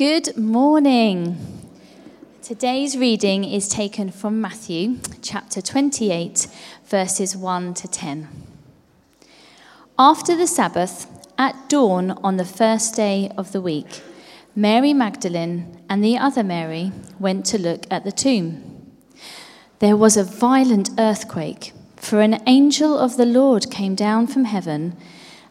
[0.00, 1.36] Good morning.
[2.40, 6.46] Today's reading is taken from Matthew chapter 28,
[6.86, 8.26] verses 1 to 10.
[9.98, 14.00] After the Sabbath, at dawn on the first day of the week,
[14.56, 18.94] Mary Magdalene and the other Mary went to look at the tomb.
[19.80, 24.96] There was a violent earthquake, for an angel of the Lord came down from heaven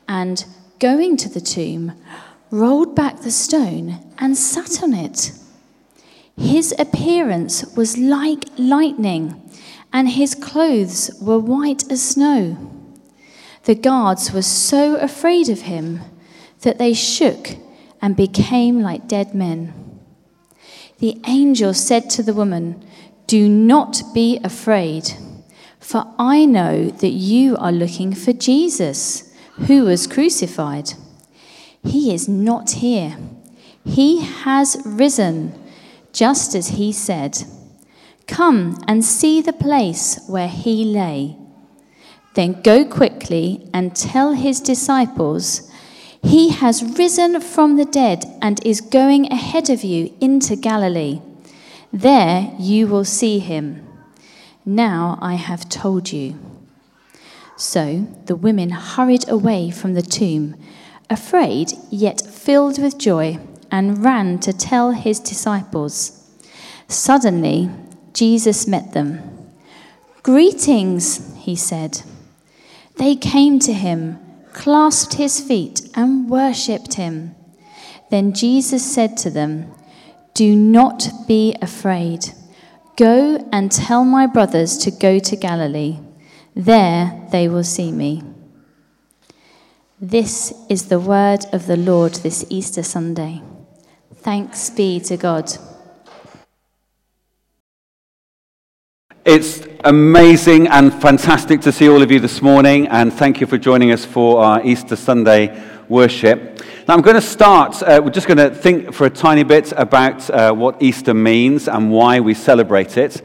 [0.07, 0.43] and,
[0.79, 1.93] going to the tomb,
[2.51, 5.31] rolled back the stone and sat on it.
[6.37, 9.41] His appearance was like lightning,
[9.91, 12.57] and his clothes were white as snow.
[13.63, 16.01] The guards were so afraid of him
[16.61, 17.57] that they shook
[18.01, 19.73] and became like dead men.
[20.99, 22.85] The angel said to the woman,
[23.27, 25.13] Do not be afraid,
[25.79, 29.33] for I know that you are looking for Jesus,
[29.67, 30.93] who was crucified.
[31.83, 33.17] He is not here.
[33.85, 35.53] He has risen,
[36.13, 37.43] just as he said.
[38.27, 41.37] Come and see the place where he lay.
[42.35, 45.71] Then go quickly and tell his disciples,
[46.21, 51.21] He has risen from the dead and is going ahead of you into Galilee.
[51.91, 53.87] There you will see him.
[54.63, 56.37] Now I have told you.
[57.57, 60.55] So the women hurried away from the tomb
[61.09, 63.39] afraid yet filled with joy,
[63.71, 66.27] and ran to tell his disciples.
[66.87, 67.69] Suddenly,
[68.13, 69.21] Jesus met them.
[70.23, 72.01] Greetings, he said.
[72.97, 74.19] They came to him,
[74.53, 77.35] clasped his feet, and worshipped him.
[78.09, 79.71] Then Jesus said to them,
[80.33, 82.33] Do not be afraid.
[82.97, 85.99] Go and tell my brothers to go to Galilee.
[86.55, 88.23] There they will see me.
[90.01, 93.41] This is the word of the Lord this Easter Sunday.
[94.15, 95.51] Thanks be to God.
[99.25, 103.57] It's amazing and fantastic to see all of you this morning, and thank you for
[103.57, 106.63] joining us for our Easter Sunday worship.
[106.87, 109.73] Now, I'm going to start, uh, we're just going to think for a tiny bit
[109.75, 113.21] about uh, what Easter means and why we celebrate it.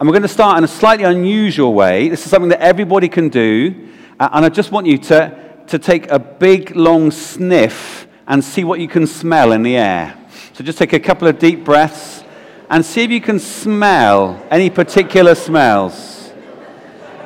[0.00, 2.08] And we're going to start in a slightly unusual way.
[2.08, 5.78] This is something that everybody can do, uh, and I just want you to to
[5.78, 10.16] take a big, long sniff and see what you can smell in the air.
[10.52, 12.24] So just take a couple of deep breaths
[12.68, 16.32] and see if you can smell any particular smells.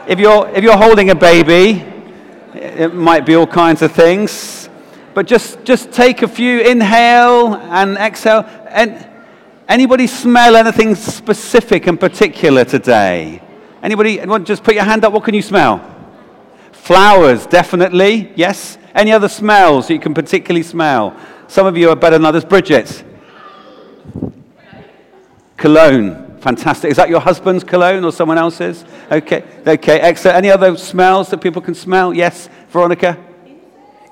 [0.07, 1.85] If you're, if you're holding a baby,
[2.55, 4.69] it might be all kinds of things.
[5.15, 8.45] But just, just take a few, inhale and exhale.
[8.69, 9.09] And
[9.69, 13.43] anybody smell anything specific and particular today?
[13.83, 15.13] Anybody, just put your hand up.
[15.13, 16.00] What can you smell?
[16.83, 18.33] Flowers, definitely.
[18.35, 18.79] Yes.
[18.95, 21.15] Any other smells you can particularly smell?
[21.47, 22.45] Some of you are better than others.
[22.45, 23.05] Bridget.
[25.57, 26.39] Cologne.
[26.41, 26.91] Fantastic.
[26.91, 28.85] Is that your husband's cologne or someone else's?
[29.13, 29.45] Okay.
[29.67, 30.01] Okay.
[30.01, 30.39] Excellent.
[30.39, 32.15] Any other smells that people can smell?
[32.15, 32.49] Yes.
[32.71, 33.17] Veronica?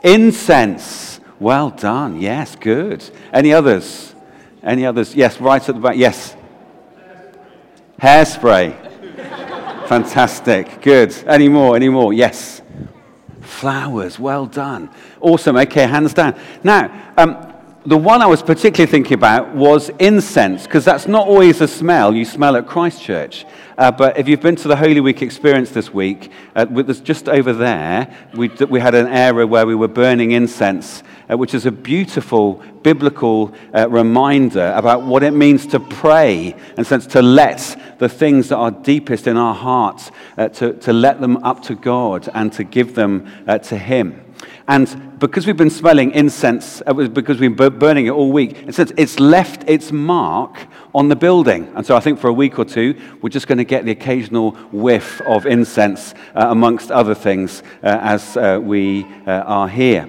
[0.04, 1.20] Incense.
[1.40, 2.20] Well done.
[2.20, 2.54] Yes.
[2.54, 3.02] Good.
[3.32, 4.14] Any others?
[4.62, 5.14] Any others?
[5.16, 5.40] Yes.
[5.40, 5.96] Right at the back.
[5.96, 6.36] Yes.
[8.00, 8.87] Hairspray.
[9.88, 10.82] Fantastic.
[10.82, 11.16] Good.
[11.26, 11.74] Any more?
[11.74, 12.12] Any more?
[12.12, 12.60] Yes.
[13.40, 14.18] Flowers.
[14.18, 14.90] Well done.
[15.18, 15.56] Awesome.
[15.56, 16.38] Okay, hands down.
[16.62, 17.47] Now, um,
[17.88, 22.14] the one I was particularly thinking about was incense, because that's not always a smell
[22.14, 23.46] you smell at Christchurch.
[23.78, 27.30] Uh, but if you've been to the Holy Week experience this week, uh, with just
[27.30, 31.66] over there, we, we had an area where we were burning incense uh, which is
[31.66, 37.76] a beautiful biblical uh, reminder about what it means to pray and sense to let
[37.98, 41.74] the things that are deepest in our hearts, uh, to, to let them up to
[41.74, 44.24] God and to give them uh, to Him.
[44.68, 49.18] And because we've been smelling incense, uh, because we've been burning it all week, it's
[49.18, 50.58] left its mark
[50.94, 51.72] on the building.
[51.74, 53.92] And so I think for a week or two, we're just going to get the
[53.92, 60.06] occasional whiff of incense, uh, amongst other things, uh, as uh, we uh, are here.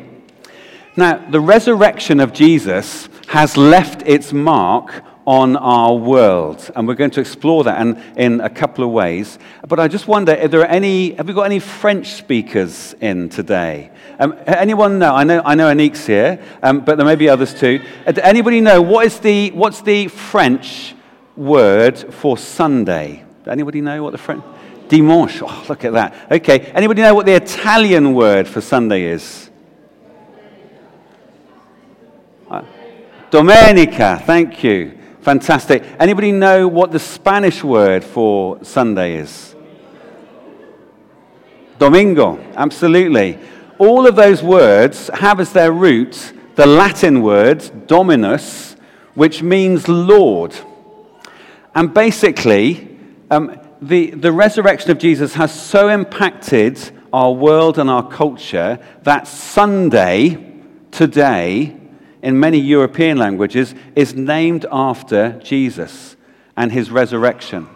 [0.97, 6.71] Now, the resurrection of Jesus has left its mark on our world.
[6.75, 9.37] And we're going to explore that in, in a couple of ways.
[9.67, 13.29] But I just wonder if there are any, have we got any French speakers in
[13.29, 13.91] today?
[14.19, 15.13] Um, anyone know?
[15.15, 17.81] I know, I know Anik's here, um, but there may be others too.
[18.05, 20.95] Uh, anybody know what is the, what's the French
[21.35, 23.23] word for Sunday?
[23.47, 24.43] Anybody know what the French?
[24.87, 25.43] Dimanche.
[25.43, 26.31] Oh, look at that.
[26.31, 26.59] Okay.
[26.73, 29.49] Anybody know what the Italian word for Sunday is?
[33.31, 34.98] Domenica, thank you.
[35.21, 35.83] Fantastic.
[35.99, 39.55] Anybody know what the Spanish word for Sunday is?
[41.77, 43.37] Domingo, absolutely.
[43.77, 48.75] All of those words have as their root the Latin word dominus,
[49.13, 50.53] which means Lord.
[51.73, 52.97] And basically,
[53.31, 56.77] um, the, the resurrection of Jesus has so impacted
[57.13, 60.53] our world and our culture that Sunday,
[60.91, 61.78] today,
[62.21, 66.15] in many European languages, is named after Jesus
[66.55, 67.67] and his resurrection.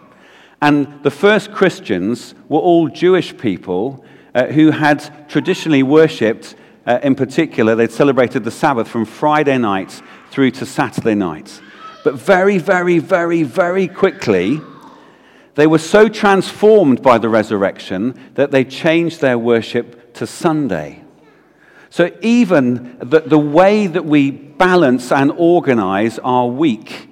[0.62, 4.04] And the first Christians were all Jewish people
[4.34, 6.56] uh, who had traditionally worshipped,
[6.86, 10.02] uh, in particular, they'd celebrated the Sabbath from Friday night
[10.32, 11.62] through to Saturday night.
[12.04, 14.60] But very, very, very, very quickly,
[15.56, 21.03] they were so transformed by the resurrection that they changed their worship to Sunday.
[21.94, 27.08] So even the, the way that we balance and organize our week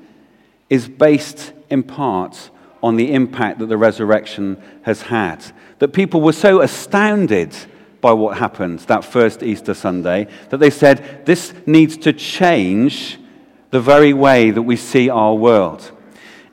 [0.72, 2.50] is based in part
[2.82, 5.46] on the impact that the resurrection has had.
[5.78, 7.56] That people were so astounded
[8.02, 13.20] by what happened that first Easter Sunday that they said, this needs to change
[13.70, 15.92] the very way that we see our world.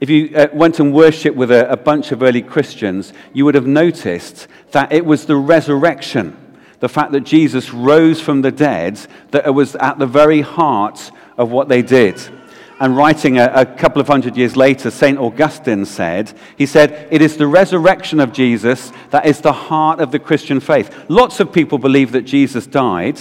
[0.03, 3.55] If you uh, went and worshipped with a, a bunch of early Christians, you would
[3.55, 6.37] have noticed that it was the resurrection,
[6.81, 11.11] the fact that Jesus rose from the dead, that it was at the very heart
[11.37, 12.21] of what they did.
[12.81, 15.19] And writing a, a, couple of hundred years later, St.
[15.19, 20.13] Augustine said, he said, it is the resurrection of Jesus that is the heart of
[20.13, 20.95] the Christian faith.
[21.09, 23.19] Lots of people believe that Jesus died.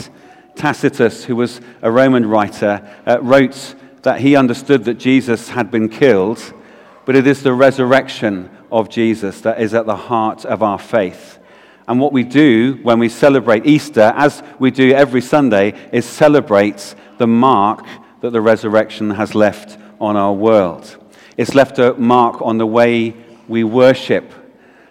[0.55, 5.89] Tacitus, who was a Roman writer, uh, wrote that he understood that Jesus had been
[5.89, 6.53] killed,
[7.05, 11.36] but it is the resurrection of Jesus that is at the heart of our faith.
[11.87, 16.95] And what we do when we celebrate Easter, as we do every Sunday, is celebrate
[17.17, 17.85] the mark
[18.21, 20.97] that the resurrection has left on our world.
[21.37, 23.15] It's left a mark on the way
[23.47, 24.33] we worship,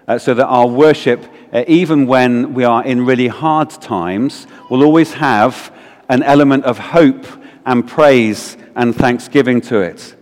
[0.09, 4.83] uh, so that our worship, uh, even when we are in really hard times, will
[4.83, 5.73] always have
[6.09, 7.27] an element of hope
[7.67, 10.17] and praise and thanksgiving to it.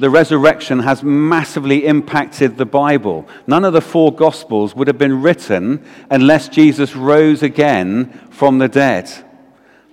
[0.00, 3.28] The resurrection has massively impacted the Bible.
[3.46, 8.66] None of the four Gospels would have been written unless Jesus rose again from the
[8.66, 9.10] dead.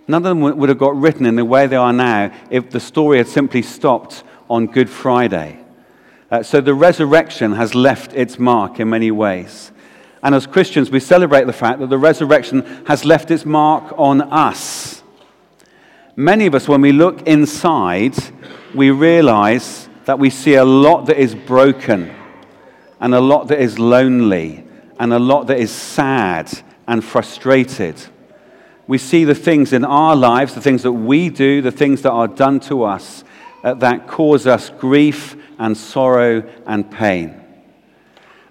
[0.08, 2.80] None of them would have got written in the way they are now if the
[2.80, 5.60] story had simply stopped on Good Friday.
[6.32, 9.74] Uh, so the resurrection has left its mark in many ways.
[10.24, 14.22] And as Christians, we celebrate the fact that the resurrection has left its mark on
[14.22, 15.04] us.
[16.16, 18.16] Many of us, when we look inside,
[18.74, 22.14] we realize that we see a lot that is broken,
[23.00, 24.66] and a lot that is lonely,
[25.00, 26.52] and a lot that is sad
[26.88, 27.96] and frustrated
[28.88, 32.12] we see the things in our lives, the things that we do, the things that
[32.12, 33.24] are done to us
[33.64, 37.42] uh, that cause us grief and sorrow and pain.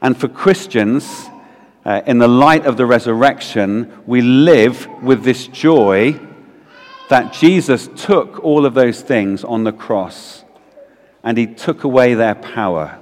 [0.02, 1.26] And for Christians,
[1.86, 6.20] uh, in the light of the resurrection, we live with this joy
[7.08, 10.44] that Jesus took all of those things on the cross
[11.26, 12.96] and he took away their power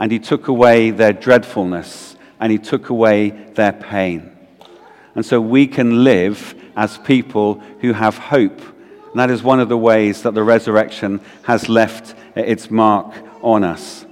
[0.00, 4.36] and he took away their dreadfulness and he took away their pain.
[5.14, 8.60] And so we can live as people who have hope.
[8.60, 13.62] And that is one of the ways that the resurrection has left its mark on
[13.62, 14.04] us.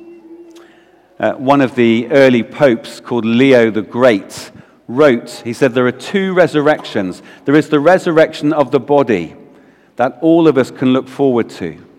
[1.18, 4.52] Uh, one of the early popes, called Leo the Great,
[4.86, 7.22] wrote, he said, There are two resurrections.
[7.44, 9.34] There is the resurrection of the body
[9.96, 11.89] that all of us can look forward to.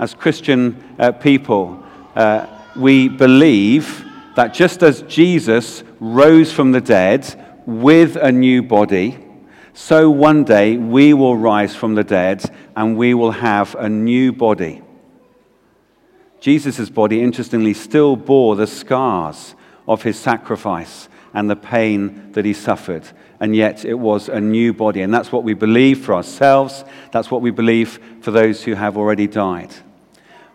[0.00, 1.84] As Christian uh, people,
[2.16, 4.04] uh, we believe
[4.34, 9.18] that just as Jesus rose from the dead, with a new body,
[9.72, 14.32] so one day we will rise from the dead and we will have a new
[14.32, 14.82] body.
[16.40, 19.54] Jesus' body, interestingly, still bore the scars
[19.86, 23.06] of his sacrifice and the pain that he suffered.
[23.38, 25.02] And yet it was a new body.
[25.02, 26.84] And that's what we believe for ourselves.
[27.12, 29.74] That's what we believe for those who have already died.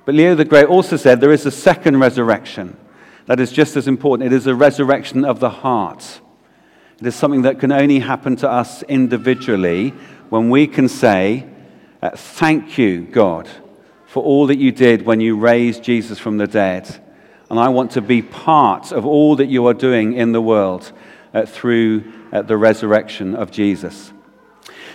[0.05, 2.77] But Leo the Great also said there is a second resurrection
[3.25, 4.31] that is just as important.
[4.31, 6.21] It is a resurrection of the heart.
[7.01, 9.89] It is something that can only happen to us individually
[10.29, 11.47] when we can say,
[12.01, 13.49] uh, Thank you, God,
[14.05, 17.01] for all that you did when you raised Jesus from the dead.
[17.49, 20.91] And I want to be part of all that you are doing in the world
[21.33, 24.13] uh, through uh, the resurrection of Jesus.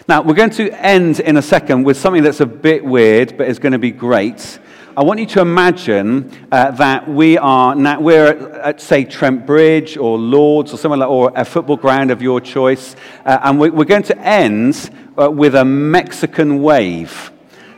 [0.09, 3.49] Now, we're going to end in a second with something that's a bit weird, but
[3.49, 4.59] is going to be great.
[4.97, 9.47] I want you to imagine uh, that we are now, we're at, at, say, Trent
[9.47, 13.61] Bridge or Lord's or somewhere like, or a football ground of your choice, uh, and
[13.61, 17.31] we, are going to end uh, with a Mexican wave.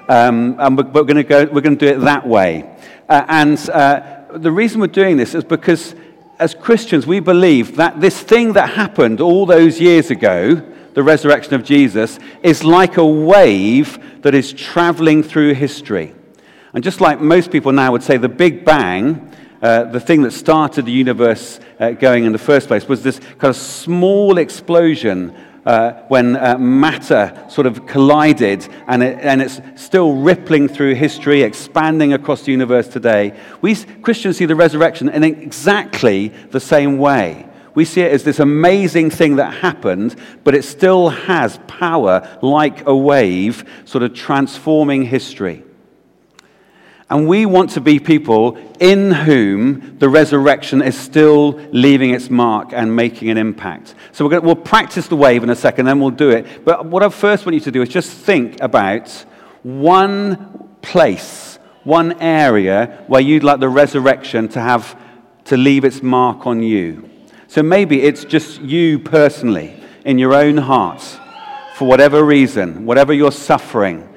[0.08, 2.74] Um, and we're, we're going to go, we're going to do it that way.
[3.10, 5.94] Uh, and uh, the reason we're doing this is because
[6.38, 10.54] as Christians, we believe that this thing that happened all those years ago,
[10.94, 16.14] the resurrection of Jesus, is like a wave that is traveling through history.
[16.74, 20.30] And just like most people now would say, the Big Bang, uh, the thing that
[20.32, 25.36] started the universe uh, going in the first place, was this kind of small explosion
[25.66, 31.42] uh, when uh, matter sort of collided and, it, and it's still rippling through history,
[31.42, 33.38] expanding across the universe today.
[33.60, 37.46] We Christians see the resurrection in exactly the same way.
[37.74, 42.86] We see it as this amazing thing that happened, but it still has power like
[42.86, 45.64] a wave, sort of transforming history.
[47.12, 52.70] And we want to be people in whom the resurrection is still leaving its mark
[52.72, 53.94] and making an impact.
[54.12, 56.64] So we will practice the wave in a second, then we'll do it.
[56.64, 59.10] But what I first want you to do is just think about
[59.62, 64.98] one place, one area where you'd like the resurrection to have
[65.44, 67.10] to leave its mark on you.
[67.46, 71.02] So maybe it's just you personally in your own heart
[71.74, 74.08] for whatever reason, whatever you're suffering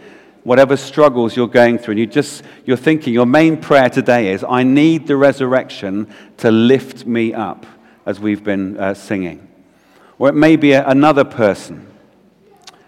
[0.45, 4.45] whatever struggles you're going through, and you just, you're thinking, your main prayer today is,
[4.47, 7.65] I need the resurrection to lift me up,
[8.05, 9.49] as we've been uh, singing.
[10.19, 11.91] Or it may be a, another person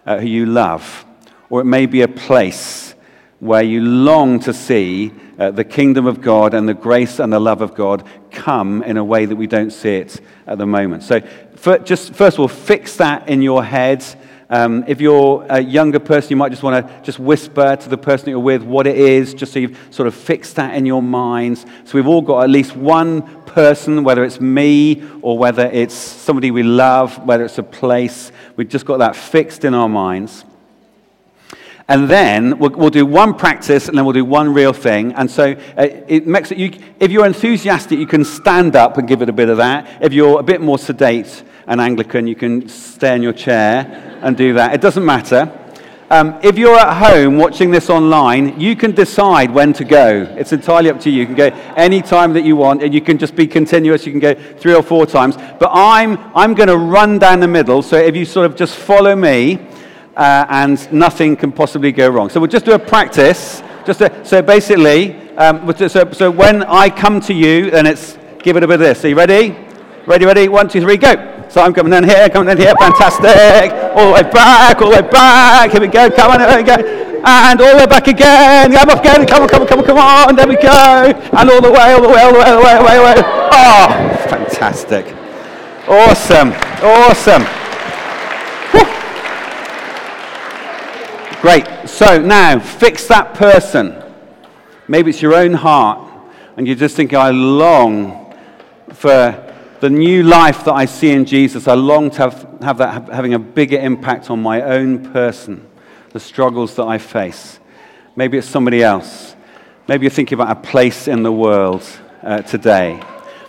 [0.06, 1.04] uh, who you love,
[1.50, 2.94] or it may be a place
[3.40, 7.40] where you long to see uh, the kingdom of God and the grace and the
[7.40, 11.02] love of God come in a way that we don't see it at the moment.
[11.02, 11.22] So,
[11.56, 14.06] for, just first of all, fix that in your head
[14.50, 17.98] um, if you're a younger person, you might just want to just whisper to the
[17.98, 20.86] person that you're with what it is, just so you've sort of fixed that in
[20.86, 21.66] your minds.
[21.84, 26.52] So we've all got at least one person, whether it's me or whether it's somebody
[26.52, 28.32] we love, whether it's a place.
[28.56, 30.46] We've just got that fixed in our minds.
[31.90, 35.14] And then we'll, we'll, do one practice and then we'll do one real thing.
[35.14, 39.08] And so uh, it makes it, you, if you're enthusiastic, you can stand up and
[39.08, 40.04] give it a bit of that.
[40.04, 44.36] If you're a bit more sedate, an Anglican, you can stay in your chair and
[44.36, 44.74] do that.
[44.74, 45.52] It doesn't matter.
[46.10, 50.24] Um, if you're at home watching this online, you can decide when to go.
[50.38, 51.20] It's entirely up to you.
[51.20, 54.06] You can go any time that you want, and you can just be continuous.
[54.06, 55.36] You can go three or four times.
[55.36, 58.78] But I'm, I'm going to run down the middle, so if you sort of just
[58.78, 59.60] follow me,
[60.16, 62.30] uh, and nothing can possibly go wrong.
[62.30, 63.62] So we'll just do a practice.
[63.86, 68.56] Just a, so basically, um, so, so when I come to you, then it's give
[68.56, 69.04] it a bit of this.
[69.04, 69.58] Are you ready?
[70.06, 70.48] Ready, ready?
[70.48, 71.37] One, two, three, go.
[71.50, 73.72] So I'm coming in here, coming in here, fantastic.
[73.96, 75.72] All the way back, all the way back.
[75.72, 76.76] Here we go, come on, here we go.
[77.26, 78.72] And all the way back again.
[78.74, 80.36] Come up again, come on, come on, come on, come on.
[80.36, 80.70] There we go.
[80.70, 82.86] And all the way, all the way, all the way, all the way, all the
[82.86, 82.98] way.
[82.98, 83.48] All the way.
[83.52, 83.88] Oh,
[84.30, 85.06] fantastic.
[85.88, 86.52] Awesome,
[86.84, 87.46] awesome.
[91.42, 91.66] Great.
[91.88, 94.04] So now, fix that person.
[94.90, 96.12] Maybe it's your own heart,
[96.58, 98.36] and you're just thinking, I long
[98.90, 99.47] for
[99.80, 103.34] the new life that I see in Jesus, I long to have, have that having
[103.34, 105.68] a bigger impact on my own person,
[106.12, 107.60] the struggles that I face.
[108.16, 109.36] Maybe it's somebody else.
[109.88, 111.84] Maybe you're thinking about a place in the world
[112.24, 113.00] uh, today.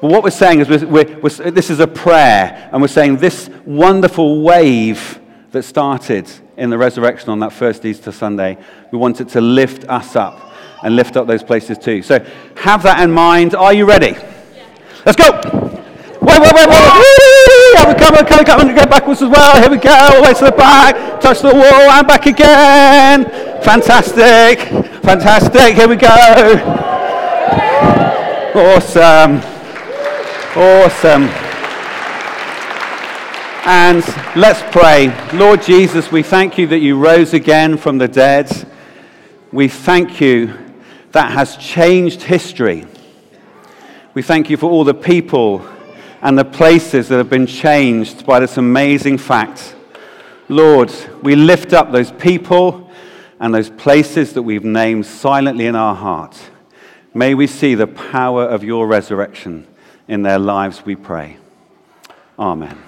[0.00, 3.18] But what we're saying is, we're, we're, we're, this is a prayer, and we're saying
[3.18, 8.56] this wonderful wave that started in the resurrection on that first Easter Sunday,
[8.90, 10.52] we want it to lift us up
[10.82, 12.02] and lift up those places too.
[12.02, 12.24] So
[12.56, 13.54] have that in mind.
[13.54, 14.12] Are you ready?
[14.12, 14.66] Yeah.
[15.04, 15.71] Let's go!
[16.32, 17.98] Wait, wait, wait, wait.
[17.98, 19.60] Come on, come on, come on, get backwards as well.
[19.60, 23.24] Here we go, way to the back, touch the wall, and back again.
[23.62, 24.60] Fantastic,
[25.02, 25.74] fantastic.
[25.76, 26.08] Here we go.
[28.54, 29.42] Awesome,
[30.56, 31.24] awesome.
[33.64, 34.02] And
[34.34, 35.14] let's pray.
[35.36, 38.50] Lord Jesus, we thank you that you rose again from the dead.
[39.52, 40.54] We thank you
[41.10, 42.86] that has changed history.
[44.14, 45.62] We thank you for all the people
[46.22, 49.74] and the places that have been changed by this amazing fact.
[50.48, 52.90] Lord, we lift up those people
[53.40, 56.38] and those places that we've named silently in our heart.
[57.12, 59.66] May we see the power of your resurrection
[60.06, 61.38] in their lives, we pray.
[62.38, 62.78] Amen.